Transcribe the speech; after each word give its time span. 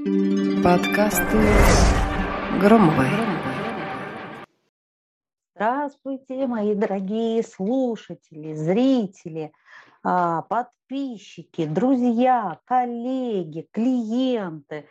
Подкасты 0.00 1.36
Громовой. 2.58 3.08
Здравствуйте, 5.54 6.46
мои 6.46 6.74
дорогие 6.74 7.42
слушатели, 7.42 8.54
зрители, 8.54 9.52
а, 10.02 10.40
подписчики, 10.42 11.66
друзья, 11.66 12.60
коллеги, 12.64 13.68
клиенты. 13.72 14.88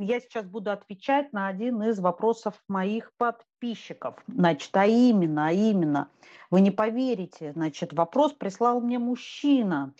Я 0.00 0.18
сейчас 0.18 0.44
буду 0.46 0.72
отвечать 0.72 1.32
на 1.32 1.46
один 1.46 1.80
из 1.84 2.00
вопросов 2.00 2.54
моих 2.66 3.12
подписчиков. 3.16 4.16
Значит, 4.26 4.76
а 4.76 4.86
именно, 4.86 5.46
а 5.46 5.52
именно, 5.52 6.08
вы 6.50 6.62
не 6.62 6.72
поверите, 6.72 7.52
значит, 7.52 7.92
вопрос 7.92 8.32
прислал 8.32 8.80
мне 8.80 8.98
мужчина, 8.98 9.94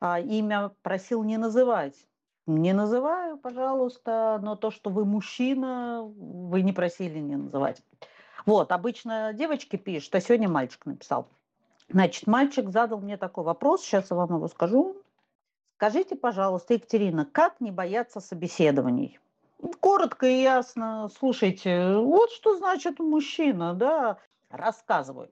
а 0.00 0.18
имя 0.18 0.72
просил 0.82 1.22
не 1.22 1.38
называть. 1.38 1.94
Не 2.46 2.74
называю, 2.74 3.38
пожалуйста, 3.38 4.38
но 4.42 4.54
то, 4.54 4.70
что 4.70 4.90
вы 4.90 5.06
мужчина, 5.06 6.02
вы 6.02 6.60
не 6.60 6.72
просили 6.72 7.18
не 7.18 7.36
называть. 7.36 7.82
Вот, 8.44 8.70
обычно 8.70 9.32
девочки 9.32 9.76
пишут, 9.76 10.14
а 10.14 10.20
сегодня 10.20 10.48
мальчик 10.48 10.84
написал. 10.84 11.26
Значит, 11.88 12.26
мальчик 12.26 12.68
задал 12.68 12.98
мне 13.00 13.16
такой 13.16 13.44
вопрос, 13.44 13.82
сейчас 13.82 14.10
я 14.10 14.16
вам 14.16 14.34
его 14.34 14.48
скажу. 14.48 14.96
Скажите, 15.76 16.16
пожалуйста, 16.16 16.74
Екатерина, 16.74 17.24
как 17.24 17.60
не 17.60 17.70
бояться 17.70 18.20
собеседований? 18.20 19.18
Коротко 19.80 20.26
и 20.26 20.42
ясно, 20.42 21.10
слушайте, 21.18 21.96
вот 21.96 22.30
что 22.30 22.56
значит 22.56 22.98
мужчина, 22.98 23.72
да, 23.72 24.18
рассказываю. 24.50 25.30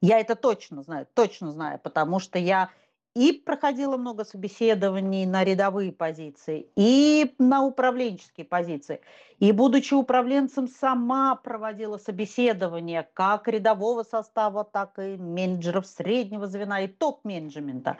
Я 0.00 0.20
это 0.20 0.36
точно 0.36 0.82
знаю, 0.82 1.08
точно 1.14 1.50
знаю, 1.50 1.80
потому 1.80 2.20
что 2.20 2.38
я 2.38 2.70
и 3.18 3.32
проходила 3.32 3.96
много 3.96 4.24
собеседований 4.24 5.26
на 5.26 5.42
рядовые 5.42 5.90
позиции, 5.90 6.68
и 6.76 7.34
на 7.38 7.64
управленческие 7.64 8.46
позиции. 8.46 9.00
И, 9.40 9.50
будучи 9.50 9.92
управленцем, 9.92 10.68
сама 10.68 11.34
проводила 11.34 11.98
собеседования 11.98 13.08
как 13.14 13.48
рядового 13.48 14.04
состава, 14.04 14.62
так 14.62 15.00
и 15.00 15.16
менеджеров 15.16 15.88
среднего 15.88 16.46
звена 16.46 16.82
и 16.82 16.86
топ-менеджмента. 16.86 17.96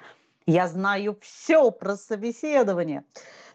Я 0.47 0.69
знаю 0.69 1.19
все 1.21 1.73
про 1.73 1.97
собеседование. 1.97 3.05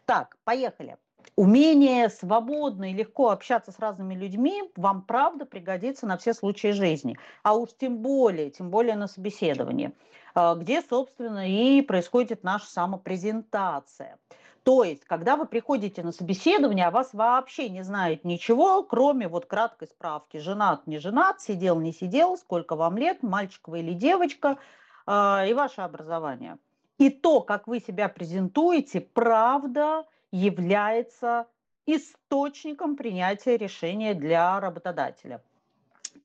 Так, 0.05 0.35
поехали. 0.43 0.97
Умение 1.35 2.09
свободно 2.09 2.91
и 2.91 2.93
легко 2.93 3.29
общаться 3.29 3.71
с 3.71 3.79
разными 3.79 4.13
людьми 4.13 4.63
вам 4.75 5.01
правда 5.01 5.45
пригодится 5.45 6.05
на 6.05 6.17
все 6.17 6.33
случаи 6.33 6.71
жизни. 6.71 7.17
А 7.43 7.55
уж 7.55 7.69
тем 7.79 7.97
более, 7.97 8.49
тем 8.49 8.69
более 8.69 8.95
на 8.95 9.07
собеседовании. 9.07 9.93
А, 10.35 10.55
где, 10.55 10.81
собственно, 10.81 11.47
и 11.49 11.81
происходит 11.81 12.43
наша 12.43 12.67
самопрезентация. 12.67 14.17
То 14.63 14.83
есть, 14.83 15.03
когда 15.03 15.35
вы 15.35 15.45
приходите 15.45 16.03
на 16.03 16.13
собеседование, 16.13 16.87
а 16.87 16.91
вас 16.91 17.09
вообще 17.13 17.67
не 17.69 17.83
знает 17.83 18.23
ничего, 18.23 18.83
кроме 18.83 19.27
вот 19.27 19.45
краткой 19.45 19.89
справки, 19.89 20.37
женат, 20.37 20.87
не 20.87 20.99
женат, 20.99 21.41
сидел, 21.41 21.79
не 21.79 21.91
сидел, 21.91 22.37
сколько 22.37 22.75
вам 22.75 22.97
лет, 22.97 23.23
мальчик 23.23 23.67
вы 23.67 23.79
или 23.79 23.93
девочка, 23.93 24.57
а, 25.05 25.45
и 25.45 25.53
ваше 25.53 25.81
образование. 25.81 26.57
И 26.97 27.09
то, 27.09 27.41
как 27.41 27.67
вы 27.67 27.81
себя 27.81 28.07
презентуете, 28.07 29.01
правда 29.01 30.05
является 30.33 31.47
источником 31.85 32.95
принятия 32.95 33.55
решения 33.55 34.15
для 34.15 34.59
работодателя. 34.59 35.43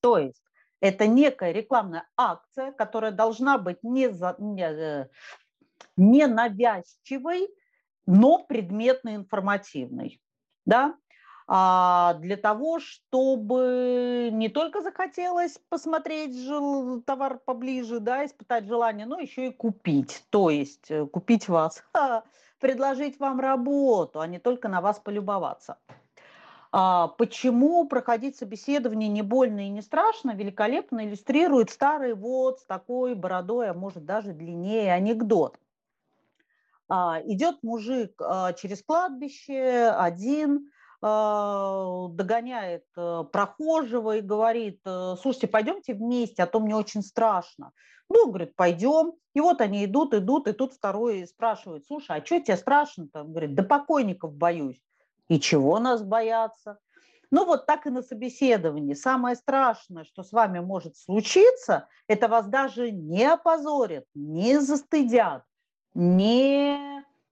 То 0.00 0.16
есть 0.18 0.42
это 0.80 1.06
некая 1.06 1.52
рекламная 1.52 2.08
акция, 2.16 2.72
которая 2.72 3.12
должна 3.12 3.58
быть 3.58 3.82
не, 3.82 4.08
за, 4.08 4.34
не, 4.38 4.62
э, 4.62 5.08
не 5.96 6.26
навязчивой, 6.26 7.48
но 8.06 8.38
предметно-информативной. 8.38 10.20
Да? 10.64 10.96
а, 11.50 12.14
для 12.14 12.36
того, 12.36 12.78
чтобы 12.78 14.28
не 14.32 14.50
только 14.50 14.82
захотелось 14.82 15.58
посмотреть 15.70 16.38
жил, 16.38 17.00
товар 17.00 17.40
поближе, 17.42 18.00
да, 18.00 18.26
испытать 18.26 18.66
желание, 18.66 19.06
но 19.06 19.18
еще 19.18 19.48
и 19.48 19.52
купить, 19.52 20.24
то 20.28 20.50
есть 20.50 20.90
э, 20.90 21.06
купить 21.06 21.48
вас, 21.48 21.82
предложить 22.58 23.18
вам 23.20 23.40
работу, 23.40 24.20
а 24.20 24.26
не 24.26 24.38
только 24.38 24.68
на 24.68 24.80
вас 24.80 24.98
полюбоваться. 24.98 25.78
А, 26.70 27.08
почему 27.08 27.86
проходить 27.88 28.36
собеседование 28.36 29.08
не 29.08 29.22
больно 29.22 29.66
и 29.66 29.70
не 29.70 29.80
страшно, 29.80 30.34
великолепно 30.34 31.06
иллюстрирует 31.06 31.70
старый 31.70 32.14
вот 32.14 32.60
с 32.60 32.64
такой 32.64 33.14
бородой, 33.14 33.70
а 33.70 33.74
может 33.74 34.04
даже 34.04 34.32
длиннее 34.32 34.92
анекдот. 34.92 35.58
А, 36.88 37.20
идет 37.24 37.62
мужик 37.62 38.20
а, 38.20 38.52
через 38.52 38.82
кладбище 38.82 39.94
один, 39.96 40.70
догоняет 41.00 42.84
э, 42.96 43.24
прохожего 43.30 44.16
и 44.16 44.20
говорит, 44.20 44.80
э, 44.84 45.14
слушайте, 45.20 45.46
пойдемте 45.46 45.94
вместе, 45.94 46.42
а 46.42 46.46
то 46.46 46.58
мне 46.58 46.74
очень 46.74 47.02
страшно. 47.02 47.72
Ну, 48.08 48.28
говорит, 48.28 48.56
пойдем. 48.56 49.12
И 49.34 49.40
вот 49.40 49.60
они 49.60 49.84
идут, 49.84 50.14
идут, 50.14 50.48
и 50.48 50.52
тут 50.52 50.72
второй 50.72 51.26
спрашивает, 51.26 51.86
слушай, 51.86 52.16
а 52.16 52.24
что 52.24 52.40
тебе 52.40 52.56
страшно-то? 52.56 53.20
Он 53.20 53.30
говорит, 53.30 53.54
да 53.54 53.62
покойников 53.62 54.32
боюсь. 54.34 54.82
И 55.28 55.38
чего 55.38 55.78
нас 55.78 56.02
бояться? 56.02 56.78
Ну 57.30 57.44
вот 57.44 57.66
так 57.66 57.86
и 57.86 57.90
на 57.90 58.02
собеседовании. 58.02 58.94
Самое 58.94 59.36
страшное, 59.36 60.04
что 60.04 60.22
с 60.22 60.32
вами 60.32 60.60
может 60.60 60.96
случиться, 60.96 61.86
это 62.06 62.26
вас 62.26 62.46
даже 62.46 62.90
не 62.90 63.24
опозорят, 63.24 64.06
не 64.14 64.58
застыдят, 64.58 65.44
не 65.94 66.87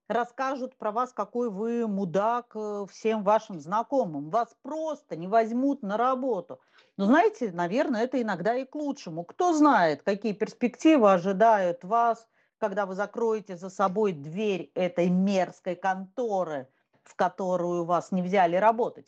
расскажут 0.09 0.77
про 0.77 0.93
вас, 0.93 1.12
какой 1.12 1.50
вы 1.50 1.87
мудак 1.87 2.53
э, 2.55 2.87
всем 2.91 3.22
вашим 3.22 3.61
знакомым. 3.61 4.31
Вас 4.31 4.55
просто 4.62 5.17
не 5.17 5.28
возьмут 5.28 5.83
на 5.83 5.97
работу. 5.97 6.61
Но 6.97 7.06
знаете, 7.06 7.50
наверное, 7.53 8.05
это 8.05 8.21
иногда 8.21 8.55
и 8.55 8.65
к 8.65 8.75
лучшему. 8.75 9.25
Кто 9.25 9.53
знает, 9.53 10.03
какие 10.03 10.33
перспективы 10.33 11.12
ожидают 11.12 11.84
вас, 11.84 12.27
когда 12.59 12.87
вы 12.87 12.94
закроете 12.94 13.56
за 13.56 13.71
собой 13.71 14.12
дверь 14.12 14.71
этой 14.75 15.11
мерзкой 15.11 15.77
конторы– 15.77 16.69
в 17.06 17.15
которую 17.15 17.84
вас 17.84 18.12
не 18.12 18.21
взяли 18.21 18.56
работать. 18.56 19.06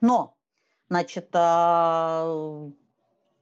Но, 0.00 0.36
значит, 0.88 1.28
а, 1.34 2.70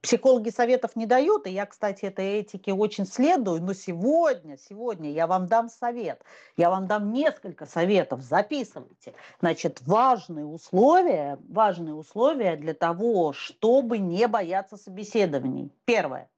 психологи 0.01 0.49
советов 0.49 0.95
не 0.95 1.05
дают, 1.05 1.47
и 1.47 1.51
я, 1.51 1.65
кстати, 1.65 2.05
этой 2.05 2.39
этике 2.39 2.73
очень 2.73 3.05
следую, 3.05 3.61
но 3.61 3.73
сегодня, 3.73 4.57
сегодня 4.57 5.11
я 5.11 5.27
вам 5.27 5.47
дам 5.47 5.69
совет, 5.69 6.21
я 6.57 6.69
вам 6.69 6.87
дам 6.87 7.11
несколько 7.11 7.65
советов, 7.65 8.21
записывайте. 8.21 9.13
Значит, 9.39 9.81
важные 9.81 10.45
условия, 10.45 11.37
важные 11.49 11.95
условия 11.95 12.55
для 12.55 12.73
того, 12.73 13.33
чтобы 13.33 13.97
не 13.97 14.27
бояться 14.27 14.77
собеседований. 14.77 15.71
Первое. 15.85 16.29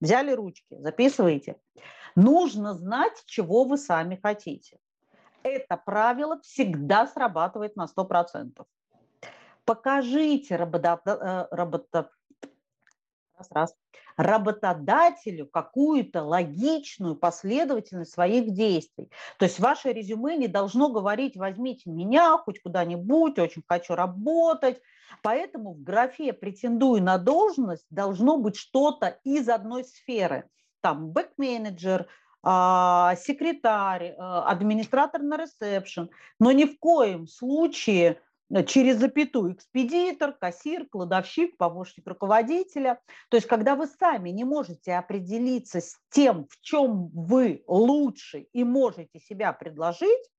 Взяли 0.00 0.32
ручки, 0.32 0.76
записывайте. 0.78 1.56
Нужно 2.14 2.74
знать, 2.74 3.22
чего 3.26 3.64
вы 3.64 3.78
сами 3.78 4.18
хотите 4.20 4.78
это 5.42 5.76
правило 5.76 6.40
всегда 6.40 7.06
срабатывает 7.06 7.76
на 7.76 7.86
100%. 7.86 8.66
Покажите 9.64 10.56
работа, 10.56 11.00
э, 11.04 11.54
раз, 13.38 13.48
раз, 13.50 13.74
работодателю 14.16 15.46
какую-то 15.46 16.22
логичную 16.22 17.16
последовательность 17.16 18.12
своих 18.12 18.52
действий. 18.52 19.10
То 19.38 19.44
есть 19.44 19.58
ваше 19.60 19.92
резюме 19.92 20.36
не 20.36 20.48
должно 20.48 20.90
говорить 20.90 21.36
«возьмите 21.36 21.90
меня 21.90 22.36
хоть 22.38 22.60
куда-нибудь, 22.60 23.38
очень 23.38 23.62
хочу 23.66 23.94
работать». 23.94 24.80
Поэтому 25.22 25.72
в 25.74 25.82
графе 25.82 26.32
«претендую 26.32 27.02
на 27.02 27.18
должность» 27.18 27.86
должно 27.90 28.36
быть 28.36 28.56
что-то 28.56 29.18
из 29.24 29.48
одной 29.48 29.84
сферы. 29.84 30.48
Там 30.80 31.10
бэк-менеджер, 31.10 32.06
а, 32.42 33.16
секретарь, 33.16 34.14
а, 34.16 34.48
администратор 34.48 35.22
на 35.22 35.36
ресепшн, 35.36 36.08
но 36.38 36.52
ни 36.52 36.64
в 36.64 36.78
коем 36.78 37.26
случае 37.26 38.10
э, 38.10 38.16
через 38.66 38.96
запятую 38.98 39.54
экспедитор, 39.54 40.32
кассир, 40.32 40.86
кладовщик, 40.88 41.56
помощник 41.56 42.06
руководителя. 42.06 43.00
То 43.28 43.36
есть, 43.36 43.46
когда 43.46 43.76
вы 43.76 43.86
сами 43.86 44.30
не 44.30 44.44
можете 44.44 44.94
определиться 44.94 45.80
с 45.80 45.96
тем, 46.10 46.46
в 46.48 46.60
чем 46.60 47.08
вы 47.08 47.62
лучше 47.66 48.46
и 48.52 48.64
можете 48.64 49.20
себя 49.20 49.52
предложить, 49.52 50.30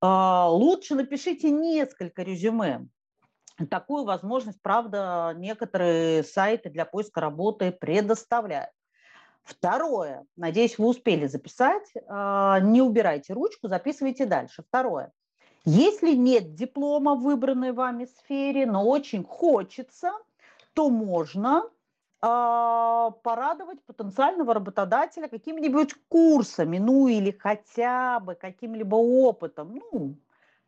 а, 0.00 0.48
лучше 0.50 0.94
напишите 0.94 1.50
несколько 1.50 2.22
резюме. 2.22 2.88
Такую 3.70 4.04
возможность, 4.04 4.62
правда, 4.62 5.34
некоторые 5.36 6.22
сайты 6.22 6.70
для 6.70 6.84
поиска 6.84 7.20
работы 7.20 7.72
предоставляют. 7.72 8.70
Второе, 9.42 10.26
надеюсь, 10.36 10.78
вы 10.78 10.88
успели 10.88 11.26
записать, 11.26 11.90
а, 12.06 12.60
не 12.60 12.82
убирайте 12.82 13.32
ручку, 13.32 13.68
записывайте 13.68 14.26
дальше. 14.26 14.62
Второе, 14.62 15.12
если 15.64 16.14
нет 16.14 16.54
диплома 16.54 17.14
в 17.14 17.22
выбранной 17.22 17.72
вами 17.72 18.06
сфере, 18.06 18.66
но 18.66 18.84
очень 18.84 19.24
хочется, 19.24 20.12
то 20.74 20.90
можно 20.90 21.64
а, 22.20 23.10
порадовать 23.22 23.82
потенциального 23.82 24.54
работодателя 24.54 25.28
какими-нибудь 25.28 25.94
курсами, 26.08 26.78
ну 26.78 27.06
или 27.06 27.30
хотя 27.30 28.18
бы 28.20 28.34
каким-либо 28.34 28.96
опытом. 28.96 29.80
Ну, 29.92 30.16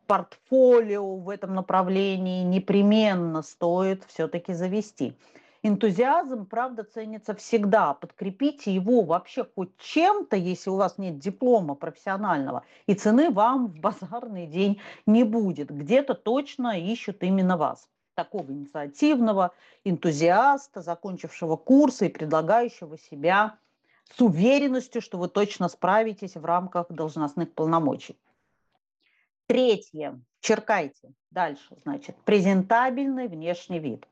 портфолио 0.06 1.16
в 1.16 1.28
этом 1.28 1.54
направлении 1.54 2.42
непременно 2.42 3.42
стоит 3.42 4.04
все-таки 4.04 4.52
завести. 4.52 5.14
Энтузиазм, 5.62 6.46
правда, 6.46 6.84
ценится 6.84 7.34
всегда. 7.34 7.92
Подкрепите 7.92 8.72
его 8.72 9.02
вообще 9.02 9.44
хоть 9.44 9.76
чем-то, 9.76 10.36
если 10.36 10.70
у 10.70 10.76
вас 10.76 10.96
нет 10.96 11.18
диплома 11.18 11.74
профессионального, 11.74 12.64
и 12.86 12.94
цены 12.94 13.30
вам 13.30 13.66
в 13.66 13.78
базарный 13.78 14.46
день 14.46 14.80
не 15.04 15.22
будет. 15.22 15.70
Где-то 15.70 16.14
точно 16.14 16.80
ищут 16.80 17.22
именно 17.22 17.58
вас 17.58 17.88
такого 18.14 18.50
инициативного 18.50 19.52
энтузиаста, 19.84 20.80
закончившего 20.82 21.56
курсы 21.56 22.06
и 22.06 22.10
предлагающего 22.10 22.98
себя 22.98 23.56
с 24.14 24.20
уверенностью, 24.20 25.00
что 25.00 25.18
вы 25.18 25.28
точно 25.28 25.68
справитесь 25.68 26.36
в 26.36 26.44
рамках 26.44 26.90
должностных 26.90 27.52
полномочий. 27.52 28.18
Третье. 29.46 30.20
Черкайте. 30.40 31.12
Дальше, 31.30 31.76
значит, 31.82 32.16
презентабельный 32.24 33.28
внешний 33.28 33.78
вид. 33.78 34.06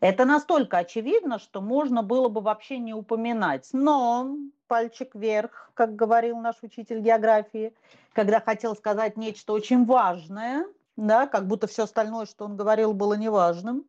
Это 0.00 0.24
настолько 0.24 0.78
очевидно, 0.78 1.38
что 1.38 1.60
можно 1.60 2.02
было 2.02 2.28
бы 2.28 2.40
вообще 2.40 2.78
не 2.78 2.94
упоминать. 2.94 3.68
Но 3.72 4.34
пальчик 4.66 5.14
вверх, 5.14 5.70
как 5.74 5.94
говорил 5.94 6.38
наш 6.38 6.56
учитель 6.62 7.00
географии, 7.00 7.74
когда 8.14 8.40
хотел 8.40 8.74
сказать 8.74 9.16
нечто 9.16 9.52
очень 9.52 9.84
важное, 9.84 10.66
да, 10.96 11.26
как 11.26 11.46
будто 11.46 11.66
все 11.66 11.84
остальное, 11.84 12.26
что 12.26 12.46
он 12.46 12.56
говорил, 12.56 12.94
было 12.94 13.14
неважным. 13.14 13.84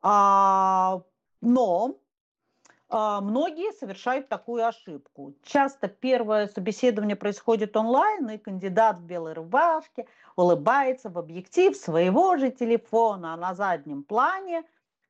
А, 0.00 1.02
но 1.40 1.96
а, 2.88 3.20
многие 3.20 3.72
совершают 3.72 4.28
такую 4.28 4.66
ошибку. 4.66 5.34
Часто 5.42 5.88
первое 5.88 6.46
собеседование 6.46 7.16
происходит 7.16 7.76
онлайн, 7.76 8.30
и 8.30 8.38
кандидат 8.38 8.98
в 8.98 9.04
белой 9.04 9.32
рубашке 9.32 10.06
улыбается 10.36 11.10
в 11.10 11.18
объектив 11.18 11.76
своего 11.76 12.36
же 12.36 12.50
телефона, 12.50 13.34
а 13.34 13.36
на 13.36 13.54
заднем 13.54 14.04
плане 14.04 14.62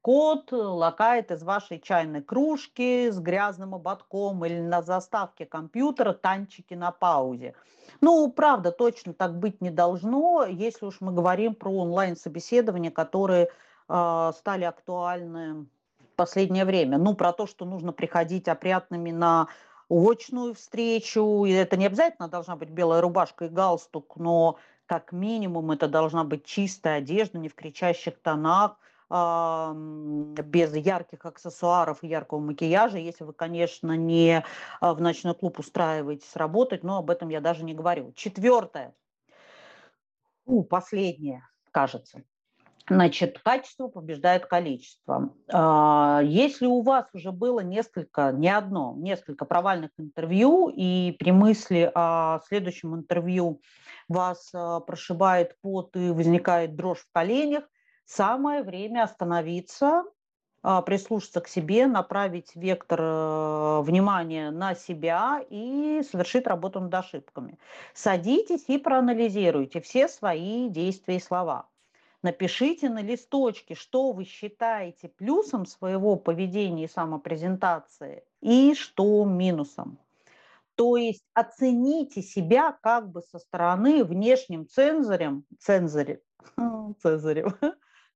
кот 0.03 0.53
лакает 0.53 1.31
из 1.31 1.43
вашей 1.43 1.79
чайной 1.79 2.23
кружки 2.23 3.09
с 3.11 3.19
грязным 3.19 3.75
ободком 3.75 4.45
или 4.45 4.61
на 4.61 4.83
заставке 4.83 5.47
компьютера 5.47 6.13
танчики 6.13 6.75
на 6.75 6.91
паузе. 6.91 7.55
Ну, 8.01 8.31
правда, 8.33 8.73
точно 8.73 9.15
так 9.15 9.39
быть 9.39 9.61
не 9.61 9.71
должно, 9.71 10.45
если 10.45 10.87
уж 10.87 11.01
мы 11.01 11.13
говорим 11.13 11.55
про 11.55 11.71
онлайн-собеседования, 11.71 12.91
которые 12.91 13.49
э, 13.89 14.33
стали 14.37 14.65
актуальны 14.65 15.67
в 16.01 16.17
последнее 16.17 16.65
время. 16.65 16.99
Ну, 16.99 17.15
про 17.15 17.33
то, 17.33 17.47
что 17.47 17.65
нужно 17.65 17.93
приходить 17.93 18.49
опрятными 18.49 19.13
на 19.13 19.47
очную 19.89 20.55
встречу, 20.55 21.45
и 21.45 21.53
это 21.53 21.77
не 21.77 21.87
обязательно 21.87 22.27
должна 22.27 22.57
быть 22.57 22.71
белая 22.71 23.01
рубашка 23.01 23.45
и 23.45 23.49
галстук, 23.49 24.17
но 24.17 24.59
как 24.87 25.13
минимум 25.13 25.71
это 25.71 25.87
должна 25.87 26.25
быть 26.25 26.45
чистая 26.45 26.99
одежда, 26.99 27.39
не 27.39 27.49
в 27.49 27.55
кричащих 27.55 28.19
тонах, 28.21 28.79
без 29.13 30.75
ярких 30.75 31.27
аксессуаров 31.27 32.03
и 32.03 32.09
яркого 32.09 32.41
макияжа, 32.41 32.99
если 32.99 33.25
вы, 33.25 33.35
конечно, 33.35 33.93
не 33.93 34.45
а, 34.81 34.95
в 34.95 35.01
ночной 35.01 35.35
клуб 35.35 35.59
устраиваетесь 35.59 36.35
работать, 36.35 36.83
но 36.83 36.99
об 36.99 37.11
этом 37.11 37.29
я 37.29 37.41
даже 37.41 37.65
не 37.65 37.75
говорю. 37.75 38.13
Четвертое, 38.15 38.95
у, 40.47 40.65
последнее, 40.65 41.47
кажется. 41.71 42.23
Значит, 42.89 43.39
качество 43.39 43.89
побеждает 43.89 44.47
количество. 44.47 45.33
А, 45.53 46.21
если 46.25 46.67
у 46.67 46.83
вас 46.83 47.07
уже 47.13 47.31
было 47.31 47.61
несколько, 47.61 48.33
не 48.33 48.49
одно, 48.49 48.95
несколько 48.97 49.45
провальных 49.45 49.91
интервью, 49.99 50.69
и 50.69 51.15
при 51.19 51.31
мысли 51.31 51.91
о 51.95 52.41
следующем 52.49 52.97
интервью 52.97 53.61
вас 54.09 54.51
а, 54.53 54.81
прошибает 54.81 55.57
пот 55.61 55.95
и 55.97 56.11
возникает 56.11 56.75
дрожь 56.75 57.01
в 57.01 57.13
коленях, 57.13 57.65
самое 58.05 58.63
время 58.63 59.05
остановиться, 59.05 60.05
а, 60.65 60.81
прислушаться 60.83 61.41
к 61.41 61.49
себе, 61.49 61.89
направить 61.89 62.55
вектор 62.55 63.01
э, 63.03 63.81
внимания 63.81 64.53
на 64.53 64.77
себя 64.77 65.45
и 65.51 66.03
совершить 66.09 66.47
работу 66.47 66.79
над 66.79 66.95
ошибками. 66.95 67.59
Садитесь 67.95 68.65
и 68.69 68.79
проанализируйте 68.79 69.81
все 69.81 70.07
свои 70.07 70.69
действия 70.69 71.17
и 71.17 71.21
слова. 71.21 71.69
Напишите 72.23 72.89
на 72.89 73.03
листочке, 73.03 73.75
что 73.75 74.13
вы 74.13 74.25
считаете 74.25 75.09
плюсом 75.09 75.67
своего 75.67 76.15
поведения 76.15 76.85
и 76.85 76.89
самопрезентации 76.89 78.23
и 78.41 78.75
что 78.75 79.25
минусом. 79.25 79.99
То 80.77 80.97
есть 80.97 81.25
оцените 81.35 82.23
себя 82.23 82.79
как 82.81 83.11
бы 83.11 83.23
со 83.23 83.41
стороны 83.41 84.05
внешним 84.05 84.69
цензорем, 84.69 85.45
цензоре, 85.59 86.23
цензорем, 87.03 87.57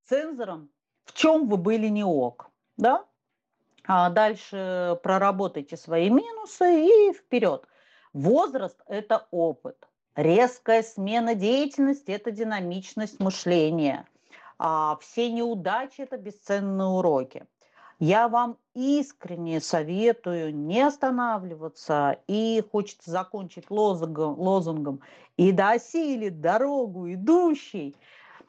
цензором, 0.09 0.71
в 1.05 1.13
чем 1.13 1.49
вы 1.49 1.57
были 1.57 1.89
не 1.89 2.05
ок, 2.05 2.51
да? 2.77 3.05
А 3.87 4.11
дальше 4.11 4.99
проработайте 5.03 5.77
свои 5.77 6.11
минусы 6.11 6.87
и 6.87 7.13
вперед. 7.13 7.67
Возраст– 8.13 8.81
это 8.89 9.27
опыт. 9.31 9.89
Резкая 10.17 10.83
смена 10.83 11.35
деятельности– 11.35 12.11
это 12.13 12.31
динамичность 12.31 13.21
мышления. 13.21 14.07
А 14.59 14.97
все 15.01 15.31
неудачи– 15.31 16.01
это 16.03 16.17
бесценные 16.17 16.89
уроки. 16.89 17.47
Я 17.99 18.29
вам 18.29 18.59
искренне 18.75 19.61
советую 19.61 20.55
не 20.55 20.83
останавливаться 20.83 22.19
и 22.27 22.63
хочется 22.73 23.11
закончить 23.11 23.71
лозунгом, 23.71 24.39
лозунгом 24.39 25.01
«И 25.37 25.53
досилит 25.53 26.41
дорогу 26.41 27.13
идущий», 27.13 27.97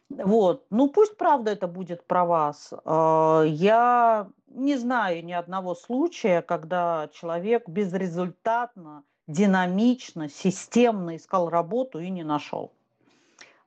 вот. 0.09 0.65
Ну, 0.69 0.89
пусть 0.89 1.17
правда 1.17 1.51
это 1.51 1.67
будет 1.67 2.05
про 2.05 2.25
вас. 2.25 2.73
А, 2.85 3.43
я 3.43 4.29
не 4.47 4.77
знаю 4.77 5.23
ни 5.23 5.33
одного 5.33 5.75
случая, 5.75 6.41
когда 6.41 7.09
человек 7.13 7.67
безрезультатно, 7.67 9.03
динамично, 9.27 10.29
системно 10.29 11.17
искал 11.17 11.49
работу 11.49 11.99
и 11.99 12.09
не 12.09 12.23
нашел. 12.23 12.71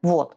Вот. 0.02 0.36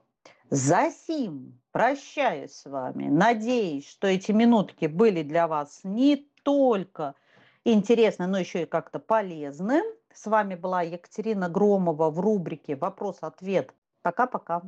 Засим, 0.49 1.59
прощаюсь 1.71 2.51
с 2.51 2.65
вами. 2.65 3.07
Надеюсь, 3.07 3.89
что 3.89 4.07
эти 4.07 4.31
минутки 4.31 4.85
были 4.85 5.23
для 5.23 5.47
вас 5.47 5.79
не 5.83 6.27
только 6.43 7.15
интересны, 7.63 8.27
но 8.27 8.37
еще 8.37 8.63
и 8.63 8.67
как-то 8.67 8.99
полезны. 8.99 9.81
С 10.13 10.27
вами 10.27 10.55
была 10.55 10.81
Екатерина 10.81 11.49
Громова 11.49 12.11
в 12.11 12.19
рубрике 12.19 12.75
«Вопрос-ответ». 12.75 13.73
Пока-пока. 14.03 14.61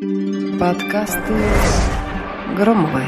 Подкасты 0.00 1.34
Громовой. 2.56 3.04